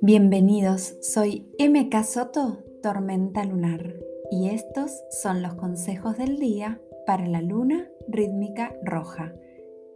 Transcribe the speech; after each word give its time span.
Bienvenidos, 0.00 0.96
soy 1.00 1.46
MK 1.58 2.04
Soto, 2.04 2.58
Tormenta 2.82 3.44
Lunar, 3.44 4.00
y 4.30 4.48
estos 4.48 4.92
son 5.10 5.42
los 5.42 5.54
consejos 5.54 6.16
del 6.16 6.38
día 6.38 6.80
para 7.06 7.26
la 7.26 7.42
luna 7.42 7.90
rítmica 8.08 8.74
roja, 8.82 9.34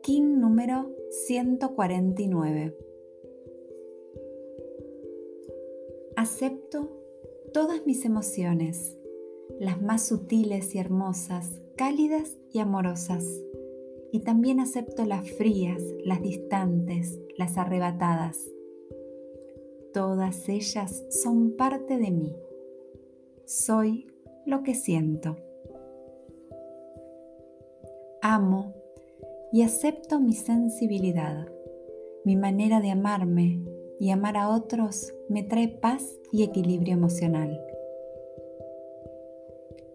King 0.03 0.41
número 0.41 0.95
149. 1.27 2.77
Acepto 6.17 6.91
todas 7.55 7.87
mis 7.87 8.05
emociones, 8.05 8.99
las 9.59 9.81
más 9.81 10.07
sutiles 10.07 10.75
y 10.75 10.79
hermosas, 10.79 11.64
cálidas 11.77 12.37
y 12.53 12.61
amorosas. 12.61 13.25
Y 14.13 14.21
también 14.21 14.61
acepto 14.61 15.05
las 15.05 15.31
frías, 15.32 15.82
las 16.05 16.23
distantes, 16.23 17.21
las 17.37 17.59
arrebatadas 17.59 18.55
Todas 19.95 20.49
ellas 20.49 21.05
son 21.09 21.53
parte 21.53 21.99
de 21.99 22.11
mí. 22.11 22.35
Soy 23.45 24.09
lo 24.45 24.65
que 24.65 24.75
siento. 24.75 25.37
Amo 28.21 28.75
y 29.53 29.63
acepto 29.63 30.18
mi 30.18 30.32
sensibilidad. 30.32 31.46
Mi 32.25 32.34
manera 32.34 32.81
de 32.81 32.91
amarme 32.91 33.62
y 34.01 34.11
amar 34.11 34.37
a 34.37 34.48
otros 34.48 35.15
me 35.29 35.45
trae 35.45 35.69
paz 35.69 36.19
y 36.33 36.43
equilibrio 36.43 36.95
emocional. 36.95 37.65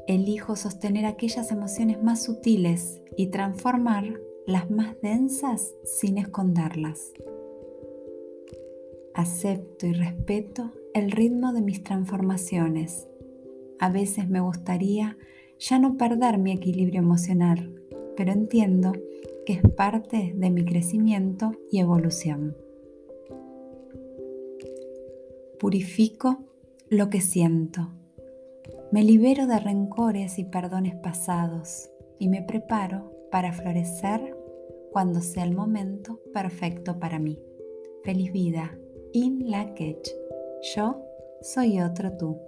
Elijo 0.10 0.56
sostener 0.56 1.06
aquellas 1.06 1.52
emociones 1.52 2.02
más 2.02 2.24
sutiles 2.24 3.00
y 3.16 3.28
transformar 3.28 4.20
las 4.48 4.72
más 4.72 5.00
densas 5.04 5.76
sin 5.84 6.18
esconderlas. 6.18 7.14
Acepto 9.14 9.86
y 9.86 9.94
respeto 9.94 10.72
el 10.96 11.12
ritmo 11.12 11.54
de 11.54 11.62
mis 11.62 11.84
transformaciones. 11.84 13.08
A 13.78 13.92
veces 13.92 14.28
me 14.28 14.40
gustaría 14.40 15.16
ya 15.60 15.78
no 15.78 15.96
perder 15.96 16.40
mi 16.40 16.54
equilibrio 16.54 17.02
emocional, 17.02 17.80
pero 18.18 18.32
entiendo 18.32 18.94
que 19.46 19.54
es 19.54 19.62
parte 19.62 20.34
de 20.36 20.50
mi 20.50 20.66
crecimiento 20.66 21.52
y 21.72 21.82
evolución. 21.82 22.58
Purifico 25.60 26.40
lo 26.90 27.12
que 27.12 27.22
siento. 27.22 27.92
Me 28.92 29.04
libero 29.04 29.46
de 29.46 29.60
rencores 29.60 30.40
y 30.40 30.46
perdones 30.46 30.96
pasados 30.96 31.92
y 32.18 32.28
me 32.28 32.42
preparo 32.42 33.14
para 33.30 33.54
florecer 33.54 34.36
cuando 34.92 35.22
sea 35.22 35.44
el 35.44 35.54
momento 35.54 36.20
perfecto 36.34 37.00
para 37.00 37.20
mí. 37.20 37.40
Feliz 38.04 38.32
vida 38.32 38.76
in 39.14 39.52
la 39.52 39.76
Yo 40.76 41.06
soy 41.42 41.82
otro 41.82 42.18
tú. 42.18 42.40